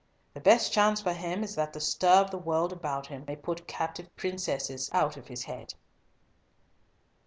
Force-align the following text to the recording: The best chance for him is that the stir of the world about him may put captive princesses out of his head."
The 0.33 0.39
best 0.39 0.73
chance 0.73 0.99
for 0.99 1.13
him 1.13 1.43
is 1.43 1.53
that 1.53 1.73
the 1.73 1.79
stir 1.79 2.07
of 2.23 2.31
the 2.31 2.37
world 2.39 2.73
about 2.73 3.05
him 3.05 3.23
may 3.27 3.35
put 3.35 3.67
captive 3.67 4.09
princesses 4.15 4.89
out 4.93 5.15
of 5.15 5.27
his 5.27 5.43
head." 5.43 5.75